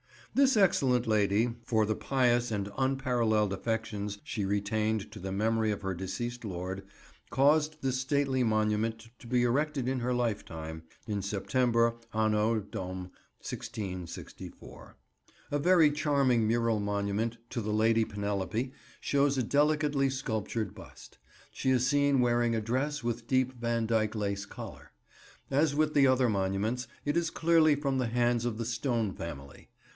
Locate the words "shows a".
19.01-19.43